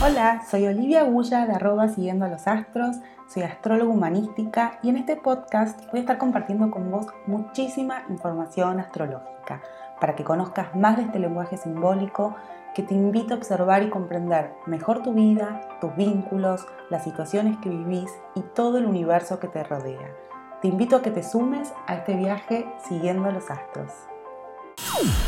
[0.00, 4.96] Hola, soy Olivia Bulla de arroba siguiendo a los astros, soy astróloga humanística y en
[4.96, 9.60] este podcast voy a estar compartiendo con vos muchísima información astrológica
[10.00, 12.36] para que conozcas más de este lenguaje simbólico
[12.76, 17.68] que te invito a observar y comprender mejor tu vida, tus vínculos, las situaciones que
[17.68, 20.14] vivís y todo el universo que te rodea.
[20.60, 23.90] Te invito a que te sumes a este viaje siguiendo los astros.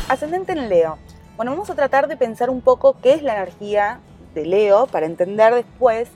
[0.07, 0.97] Ascendente en Leo.
[1.35, 3.99] Bueno, vamos a tratar de pensar un poco qué es la energía
[4.35, 6.09] de Leo para entender después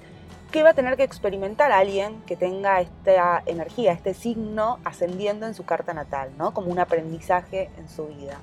[0.51, 5.55] qué va a tener que experimentar alguien que tenga esta energía, este signo ascendiendo en
[5.55, 6.53] su carta natal, ¿no?
[6.53, 8.37] Como un aprendizaje en su vida.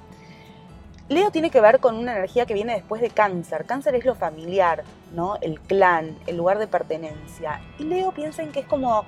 [1.09, 3.65] Leo tiene que ver con una energía que viene después de cáncer.
[3.65, 4.83] Cáncer es lo familiar,
[5.15, 5.37] ¿no?
[5.41, 7.61] El clan, el lugar de pertenencia.
[7.79, 9.05] Y Leo piensen que es como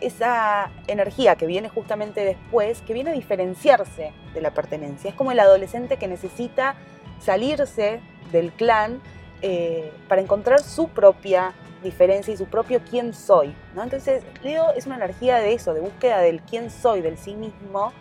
[0.00, 5.10] esa energía que viene justamente después, que viene a diferenciarse de la pertenencia.
[5.10, 6.76] Es como el adolescente que necesita
[7.20, 9.00] salirse del clan
[9.42, 13.54] eh, para encontrar su propia diferencia y su propio quién soy.
[13.74, 13.82] ¿no?
[13.82, 17.92] Entonces, Leo es una energía de eso, de búsqueda del quién soy, del sí mismo,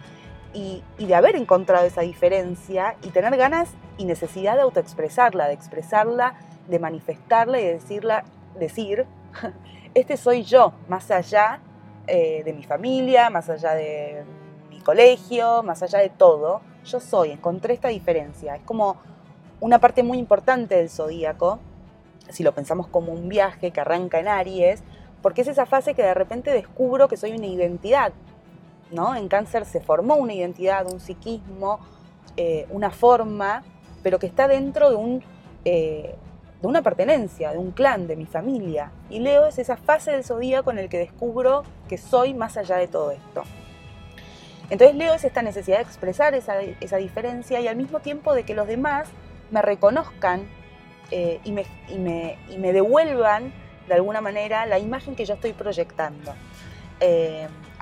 [0.54, 6.36] y, de haber encontrado esa diferencia y tener ganas y necesidad de autoexpresarla, de expresarla,
[6.68, 8.24] de manifestarla y de decirla,
[8.60, 9.06] decir,
[9.94, 11.60] este soy yo, más allá
[12.08, 14.24] eh, de mi familia, más allá de
[14.70, 18.56] mi colegio, más allá de todo, yo soy, encontré esta diferencia.
[18.56, 18.98] Es como
[19.62, 21.60] una parte muy importante del zodíaco,
[22.30, 24.84] si lo pensamos como un viaje que arranca en Aries,
[25.22, 28.12] porque es esa fase que de repente descubro que soy una identidad,
[28.92, 31.80] en cáncer se formó una identidad, un psiquismo,
[32.36, 33.64] eh, una forma,
[34.04, 35.24] pero que está dentro de, un,
[35.64, 36.16] eh,
[36.62, 38.92] de una pertenencia, de un clan, de mi familia.
[39.10, 42.78] Y Leo es esa fase del zodíaco en el que descubro que soy más allá
[42.78, 43.44] de todo esto.
[44.70, 46.58] Entonces Leo es esta necesidad de expresar esa,
[46.98, 49.08] diferencia y al mismo tiempo de que los demás
[49.52, 50.48] me reconozcan
[51.12, 53.54] eh, y, me, y, me, devuelvan
[53.88, 56.34] de alguna manera la imagen que yo estoy proyectando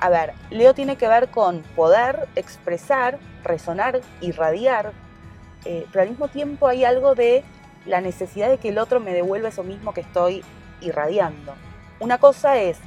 [0.00, 4.92] a ver, Leo tiene que ver con poder expresar, resonar, irradiar,
[5.66, 7.44] eh, pero al mismo tiempo hay algo de
[7.84, 10.42] la necesidad de que el otro me devuelva eso mismo que estoy
[10.80, 11.54] irradiando.
[12.00, 12.78] Una cosa es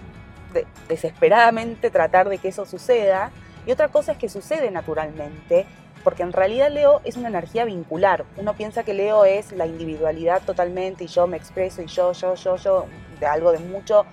[0.88, 3.30] desesperadamente tratar de que eso suceda
[3.68, 5.68] y otra cosa es que sucede naturalmente,
[6.04, 8.26] porque en realidad Leo es una energía vincular.
[8.38, 12.36] Uno piensa que Leo es la individualidad totalmente y yo me expreso y yo, yo,
[12.36, 12.86] yo, yo,
[13.20, 14.06] de algo de mucho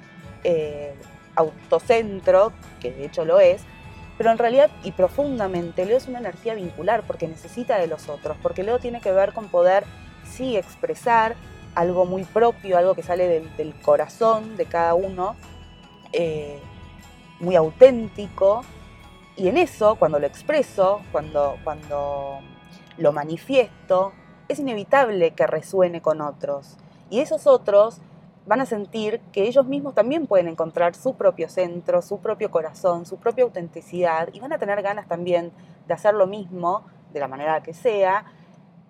[0.45, 0.95] eh,
[1.35, 3.63] autocentro, que de hecho lo es,
[4.17, 8.37] pero en realidad y profundamente Leo es una energía vincular porque necesita de los otros,
[8.43, 9.85] porque Leo tiene que ver con poder
[10.25, 11.35] sí expresar
[11.75, 15.37] algo muy propio, algo que sale del, corazón de cada uno,
[16.13, 16.59] eh,
[17.39, 18.65] muy auténtico,
[19.37, 22.41] y en eso, cuando lo expreso, cuando, cuando
[22.99, 24.13] lo manifiesto,
[24.49, 26.77] es inevitable que resuene con otros.
[27.09, 28.01] Y esos otros
[28.47, 33.07] van a sentir que ellos mismos también pueden encontrar su propio centro, su propio corazón,
[33.07, 35.53] su propia autenticidad y van a tener ganas también
[35.87, 38.25] de hacer lo mismo de la manera que sea.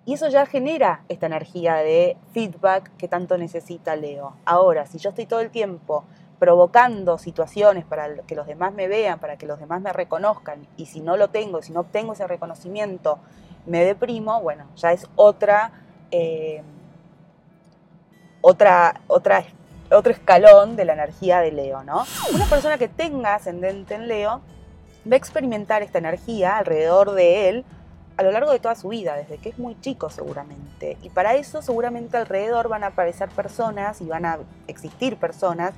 [0.05, 4.33] Y eso ya genera esta energía de feedback que tanto necesita Leo.
[4.45, 6.05] Ahora, si yo estoy todo el tiempo
[6.41, 10.87] provocando situaciones para que los demás me vean, para que los demás me reconozcan, y
[10.87, 13.19] si no lo tengo, si no obtengo ese reconocimiento,
[13.67, 15.71] me deprimo, bueno, ya es otra...
[16.09, 16.63] Eh,
[18.41, 19.43] otra, otra,
[19.91, 22.05] otro escalón de la energía de Leo, ¿no?
[22.33, 24.41] Una persona que tenga ascendente en Leo
[25.05, 27.65] va a experimentar esta energía alrededor de él
[28.17, 30.97] a lo largo de toda su vida, desde que es muy chico seguramente.
[31.03, 35.75] Y para eso seguramente alrededor van a aparecer personas y van a existir personas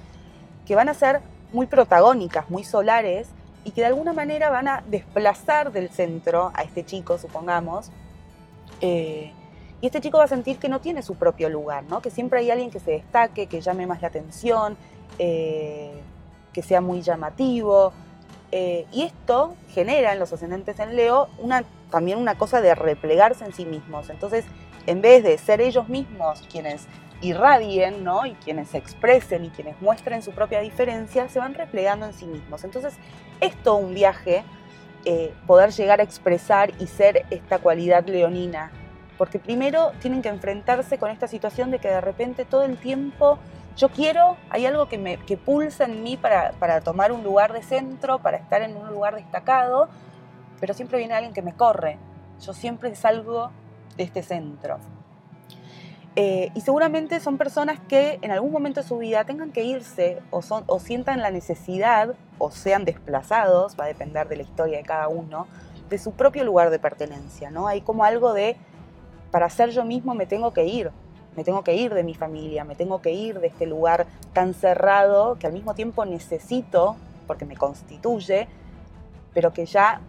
[0.65, 3.27] que van a ser muy protagónicas, muy solares
[3.63, 7.91] y que de alguna manera van a desplazar del centro a este chico, supongamos,
[8.81, 9.31] eh,
[9.83, 12.01] y este chico va a sentir que no tiene su propio lugar, ¿no?
[12.01, 14.77] que siempre hay alguien que se destaque, que llame más la atención,
[15.19, 15.91] eh,
[16.53, 17.91] que sea muy llamativo.
[18.51, 21.27] Eh, y esto genera en los ascendentes en Leo
[21.89, 24.09] también una cosa de replegarse en sí mismos.
[24.09, 24.45] Entonces,
[24.85, 26.87] en vez de ser ellos mismos quienes
[27.23, 28.25] irradien, ¿no?
[28.25, 32.25] Y quienes se expresen y quienes muestren su propia diferencia, se van replegando en sí
[32.25, 32.63] mismos.
[32.63, 32.95] Entonces,
[33.39, 34.43] es todo un viaje
[35.05, 38.71] eh, poder llegar a expresar y ser esta cualidad leonina
[39.17, 43.37] porque primero tienen que enfrentarse con esta situación de que de repente todo el tiempo
[43.75, 47.53] yo quiero, hay algo que, me, que pulsa en mí para, para tomar un lugar
[47.53, 49.89] de centro, para estar en un lugar destacado,
[50.59, 51.97] pero siempre viene alguien que me corre.
[52.39, 53.51] Yo siempre salgo
[53.97, 54.77] de este centro.
[56.15, 60.21] Eh, y seguramente son personas que en algún momento de su vida tengan que irse
[60.29, 64.77] o, son, o sientan la necesidad o sean desplazados, va a depender de la historia
[64.77, 65.47] de cada uno,
[65.89, 67.49] de su propio lugar de pertenencia.
[67.49, 67.67] ¿no?
[67.67, 68.57] Hay como algo de
[69.31, 70.91] para ser yo mismo me tengo que ir.
[71.35, 74.53] me tengo que ir de mi familia, me tengo que ir de este lugar tan
[74.53, 76.95] cerrado que al mismo tiempo necesito,
[77.25, 78.47] porque me constituye,
[79.33, 79.99] pero que ya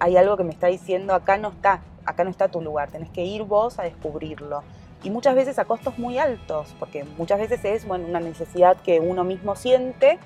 [0.00, 3.10] hay algo que me está diciendo, acá no está, acá no está tu lugar, tenés
[3.10, 4.64] que ir vos a descubrirlo.
[5.02, 9.00] Y muchas veces a costos muy altos, porque muchas veces es bueno, una necesidad que
[9.00, 10.18] uno mismo siente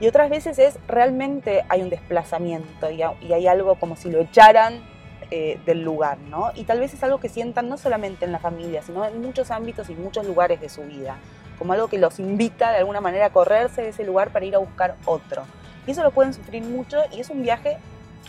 [0.00, 4.82] y otras veces es realmente hay un desplazamiento y, hay algo como si lo echaran
[5.30, 6.50] eh, del lugar, ¿no?
[6.54, 9.50] Y tal vez es algo que sientan no solamente en la familia, sino en muchos
[9.50, 11.16] ámbitos y muchos lugares de su vida,
[11.58, 14.54] como algo que los invita de alguna manera a correrse de ese lugar para ir
[14.54, 15.44] a buscar otro.
[15.86, 17.78] Y eso lo pueden sufrir mucho y es un viaje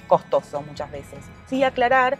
[0.07, 1.19] costoso muchas veces.
[1.47, 2.17] Sí aclarar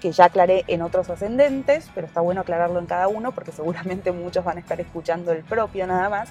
[0.00, 4.12] que ya aclaré en otros ascendentes, pero está bueno aclararlo en cada uno porque seguramente
[4.12, 6.28] muchos van a estar escuchando el propio nada más.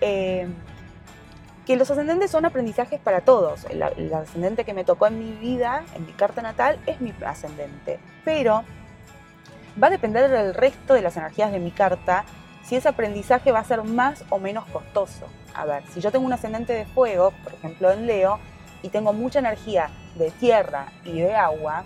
[0.00, 0.46] Eh,
[1.66, 3.66] que los ascendentes son aprendizajes para todos.
[3.66, 3.82] El,
[4.14, 8.00] ascendente que me tocó en mi vida, en mi carta natal, es mi ascendente.
[8.24, 8.64] Pero
[9.80, 12.24] va a depender del resto de las energías de mi carta
[12.62, 15.26] si ese aprendizaje va a ser más o menos costoso.
[15.54, 18.38] A ver, si yo tengo un ascendente de fuego, por ejemplo en Leo,
[18.82, 21.84] y tengo mucha energía de tierra y de agua,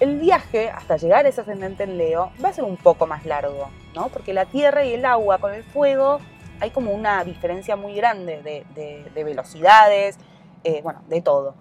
[0.00, 3.26] el viaje hasta llegar a ese ascendente en Leo va a ser un poco más
[3.26, 4.08] largo, ¿no?
[4.08, 6.18] Porque la tierra y el agua con el fuego
[6.58, 10.18] hay como una diferencia muy grande de, velocidades,
[10.64, 11.54] eh, bueno, de todo.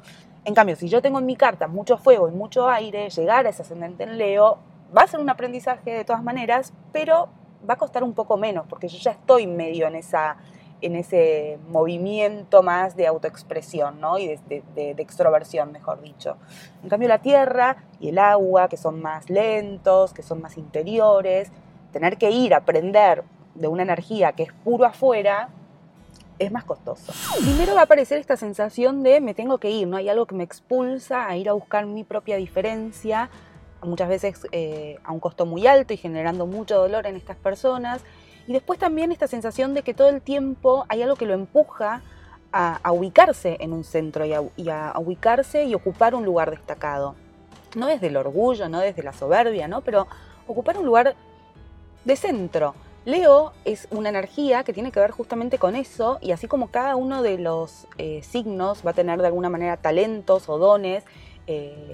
[0.46, 3.50] En cambio, si yo tengo en mi carta mucho fuego y mucho aire, llegar a
[3.50, 4.58] ese ascendente en Leo
[4.98, 7.30] va a ser un aprendizaje de todas maneras, pero
[7.70, 10.38] va a costar un poco menos, porque yo ya estoy medio en, esa,
[10.82, 14.18] en ese movimiento más de autoexpresión ¿no?
[14.18, 16.38] y de, de, extroversión, mejor dicho.
[16.84, 21.52] En cambio, la tierra y el agua, que son más lentos, que son más interiores,
[21.92, 23.24] tener que ir a aprender
[23.56, 25.50] de una energía que es puro afuera,
[26.38, 27.12] es más costoso.
[27.42, 29.98] Primero va a aparecer esta sensación de me tengo que ir, ¿no?
[29.98, 33.30] Hay algo que me expulsa a ir a buscar mi propia diferencia,
[33.82, 38.02] muchas veces eh, a un costo muy alto y generando mucho dolor en estas personas.
[38.50, 42.02] Y después también esta sensación de que todo el tiempo hay algo que lo empuja
[42.52, 44.42] a, ubicarse en un centro y a,
[44.98, 47.14] ubicarse y ocupar un lugar destacado.
[47.76, 49.82] No desde el orgullo, no desde la soberbia, ¿no?
[49.82, 50.08] Pero
[50.48, 51.16] ocupar un lugar
[52.06, 52.74] de centro
[53.06, 56.96] Leo es una energía que tiene que ver justamente con eso y así como cada
[56.96, 61.04] uno de los eh, signos va a tener de alguna manera talentos o dones
[61.46, 61.94] eh,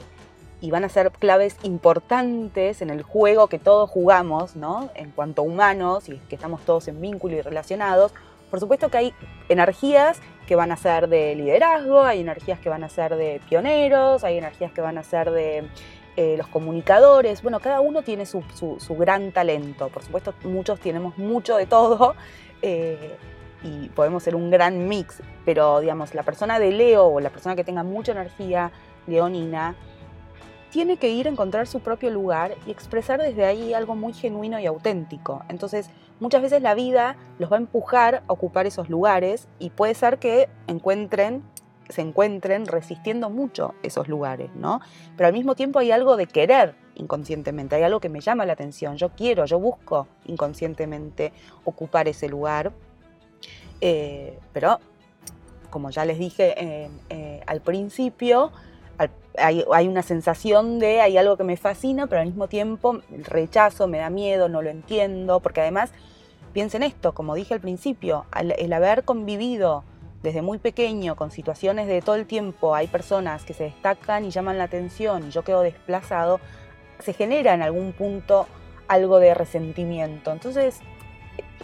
[0.66, 4.90] y van a ser claves importantes en el juego que todos jugamos, ¿no?
[4.96, 8.14] En cuanto humanos y que estamos todos en vínculo y relacionados,
[8.50, 9.14] por supuesto que hay
[9.48, 14.24] energías que van a ser de liderazgo, hay energías que van a ser de pioneros,
[14.24, 15.70] hay energías que van a ser de
[16.16, 18.42] eh, los comunicadores, bueno, cada uno tiene su,
[18.98, 22.16] gran talento, por supuesto muchos tenemos mucho de todo
[22.64, 23.16] eh,
[23.62, 27.56] y podemos ser un gran mix, pero digamos, la persona de Leo o la persona
[27.56, 28.72] que tenga mucha energía
[29.06, 29.76] leonina,
[30.76, 34.60] tiene que ir a encontrar su propio lugar y expresar desde ahí algo muy genuino
[34.60, 35.42] y auténtico.
[35.48, 35.90] Entonces,
[36.20, 40.20] muchas veces la vida los va a empujar a ocupar esos lugares y puede ser
[40.20, 44.82] que se encuentren resistiendo mucho esos lugares, ¿no?
[45.16, 48.52] Pero al mismo tiempo hay algo de querer inconscientemente, hay algo que me llama la
[48.52, 51.32] atención, yo quiero, yo busco inconscientemente
[51.64, 52.74] ocupar ese lugar,
[53.80, 54.82] eh, pero
[55.70, 56.54] como ya les dije
[57.10, 58.52] eh, al principio,
[59.38, 63.98] hay, una sensación de hay algo que me fascina, pero al mismo tiempo rechazo, me
[63.98, 65.92] da miedo, no lo entiendo, porque además
[66.54, 68.26] piensen esto, como dije al principio,
[68.58, 69.84] el haber convivido
[70.26, 74.32] desde muy pequeño con situaciones de todo el tiempo hay personas que se destacan y
[74.32, 76.40] llaman la atención y yo quedo desplazado,
[77.00, 78.48] se genera en algún punto
[78.88, 80.32] algo de resentimiento.
[80.32, 80.80] Entonces,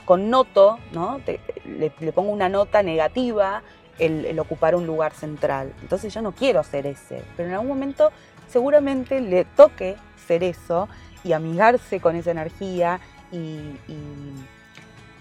[0.06, 1.20] connoto, ¿no?
[1.66, 3.64] le, pongo una nota negativa
[4.00, 5.74] el, ocupar un lugar central.
[5.82, 8.12] Entonces yo no quiero ser ese, pero en algún momento
[8.50, 9.96] seguramente le toque
[10.28, 10.88] ser eso
[11.24, 13.00] y amigarse con esa energía
[13.32, 13.76] y,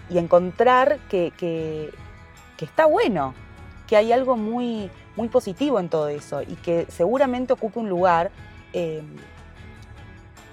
[0.09, 1.91] encontrar que, que
[2.59, 3.33] está bueno,
[3.87, 8.31] que hay algo muy, muy positivo en todo eso y que seguramente ocupa un lugar
[8.73, 9.03] eh,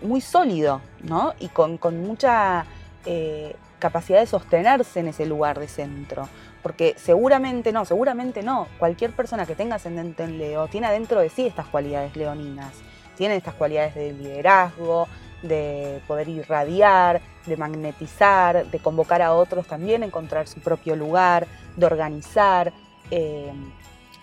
[0.02, 1.34] muy sólido, ¿no?
[1.38, 2.66] Y con, mucha
[3.04, 6.28] eh, capacidad de sostenerse en ese lugar de centro.
[6.62, 8.66] Porque seguramente no, seguramente no.
[8.78, 12.72] Cualquier persona que tenga ascendente en Leo tiene adentro de sí estas cualidades leoninas.
[13.16, 15.08] Tiene estas cualidades de liderazgo,
[15.42, 21.46] de poder irradiar, de magnetizar, de convocar a otros también encontrar su propio lugar,
[21.76, 22.72] de organizar.
[23.10, 23.52] Eh,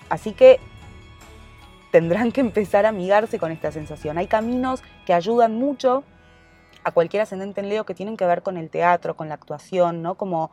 [0.09, 0.59] así que
[1.91, 4.17] tendrán que empezar a amigarse con esta sensación.
[4.17, 6.03] Hay caminos que ayudan mucho
[6.83, 10.01] a cualquier ascendente en Leo que tienen que ver con el teatro, con la actuación,
[10.01, 10.15] ¿no?
[10.15, 10.51] Como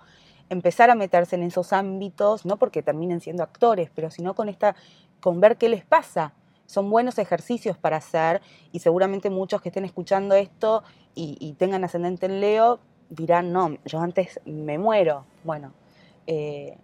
[0.53, 4.77] empezar a meterse en esos ámbitos, no porque terminen siendo actores, pero sino con esta,
[5.21, 6.35] con ver qué les pasa.
[6.67, 8.41] Son buenos ejercicios para hacer
[8.71, 10.83] y seguramente muchos que estén escuchando esto
[11.15, 12.81] y, tengan ascendente en Leo
[13.11, 15.27] dirán, no, yo antes me muero.
[15.45, 15.73] Bueno,
[16.27, 16.79] eh,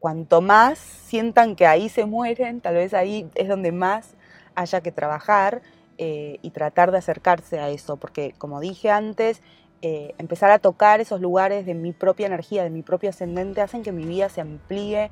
[0.00, 4.14] cuanto más sientan que ahí se mueren, tal vez ahí es donde más
[4.56, 5.62] haya que trabajar
[5.98, 9.42] eh, y tratar de acercarse a eso, porque como dije antes,
[9.82, 13.82] eh, empezar a tocar esos lugares de mi propia energía, de mi propio ascendente, hacen
[13.82, 15.10] que mi vida se amplíe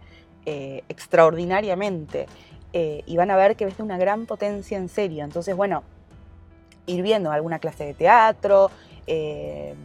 [0.88, 2.24] extraordinariamente
[2.72, 5.22] y van a ver que ves una gran potencia en serio.
[5.22, 5.82] Entonces, bueno,
[6.86, 8.70] ir viendo alguna clase de teatro,
[9.06, 9.76] de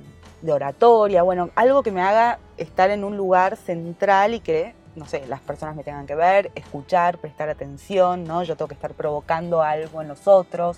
[0.48, 5.26] oratoria, bueno, algo que me haga estar en un lugar central y que no sé,
[5.28, 8.44] las personas me tengan que ver, escuchar, prestar atención, ¿no?
[8.44, 10.78] Yo tengo que estar provocando algo en los otros.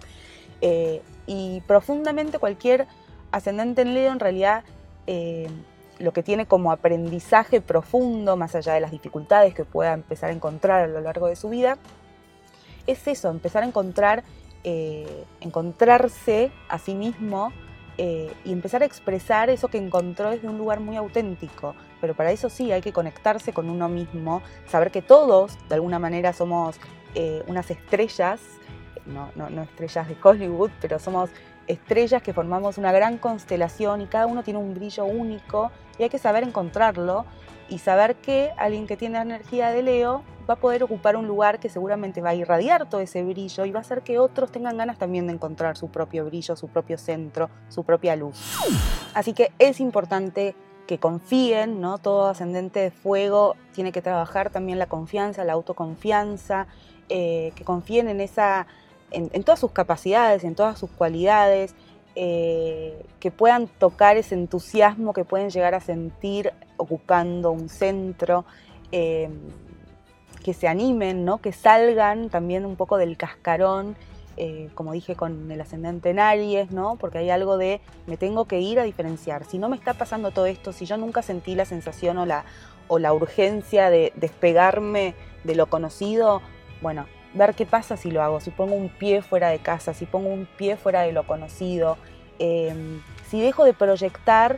[0.61, 2.87] Eh, y profundamente cualquier
[3.31, 4.63] ascendente en Leo en realidad
[5.07, 5.47] eh,
[5.99, 10.33] lo que tiene como aprendizaje profundo, más allá de las dificultades que pueda empezar a
[10.33, 11.77] encontrar a lo largo de su vida,
[12.87, 14.23] es eso, empezar a encontrar,
[14.63, 17.51] eh, encontrarse a sí mismo
[17.97, 22.49] y empezar a expresar eso que encontró desde un lugar muy auténtico, pero para eso
[22.49, 26.77] sí hay que conectarse con uno mismo, saber que todos de alguna manera somos
[27.15, 28.41] eh, unas estrellas,
[29.05, 31.29] no, no, estrellas de Hollywood, pero somos
[31.67, 36.09] estrellas que formamos una gran constelación y cada uno tiene un brillo único y hay
[36.09, 37.25] que saber encontrarlo
[37.69, 41.59] y saber que alguien que tiene energía de Leo va a poder ocupar un lugar
[41.59, 44.77] que seguramente va a irradiar todo ese brillo y va a hacer que otros tengan
[44.77, 48.37] ganas también de encontrar su propio brillo, su propio centro, su propia luz.
[49.13, 50.55] Así que es importante
[50.85, 51.97] que confíen, ¿no?
[51.97, 56.67] Todo ascendente de fuego tiene que trabajar también la confianza, la autoconfianza,
[57.09, 58.67] eh, que confíen en, esa,
[59.15, 61.73] en, todas sus capacidades, en todas sus cualidades,
[62.15, 68.45] eh, que puedan tocar ese entusiasmo que pueden llegar a sentir ocupando un centro,
[68.91, 69.29] eh,
[70.43, 71.39] que se animen, ¿no?
[71.39, 73.95] que salgan también un poco del cascarón
[74.37, 76.97] eh, como dije con el ascendente en Aries, ¿no?
[76.97, 79.45] Porque hay algo de me tengo que ir a diferenciar.
[79.45, 82.43] Si no me está pasando todo esto, si yo nunca sentí la sensación o la,
[82.89, 86.41] o la urgencia de despegarme de lo conocido,
[86.81, 87.05] bueno,
[87.35, 90.29] ver qué pasa si lo hago, si pongo un pie fuera de casa, si pongo
[90.29, 91.97] un pie fuera de lo conocido,
[92.39, 94.57] em, si dejo de proyectar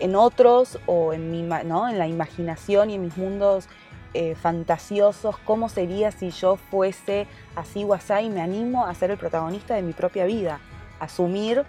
[0.00, 1.88] en otros o en, mi, ¿no?
[1.88, 3.68] en la imaginación y en mis mundos
[4.14, 9.10] eh, fantasiosos, cómo sería si yo fuese así o así y me animo a ser
[9.10, 10.60] el protagonista de mi propia vida,
[10.98, 11.64] asumir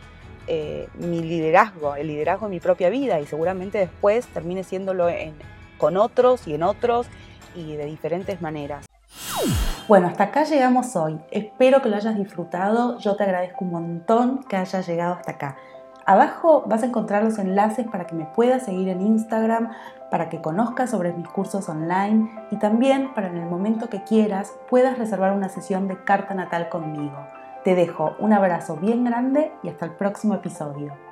[0.48, 5.08] eh, mi liderazgo, el liderazgo de mi propia vida y seguramente después termine siéndolo
[5.78, 7.08] con otros y en otros
[7.56, 8.86] y de diferentes maneras.
[9.88, 11.20] Bueno, hasta acá llegamos hoy.
[11.32, 12.98] Espero que lo hayas disfrutado.
[13.00, 15.58] Yo te agradezco un montón que hayas llegado hasta acá.
[16.06, 19.70] Abajo vas a encontrar los enlaces para que me puedas seguir en Instagram,
[20.10, 24.54] para que conozcas sobre mis cursos online y también para en el momento que quieras
[24.70, 27.28] puedas reservar una sesión de carta natal conmigo.
[27.64, 31.09] Te dejo un abrazo bien grande y hasta el próximo episodio.